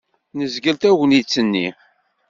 Nezgel 0.37 0.75
tagnit-nni. 0.77 1.67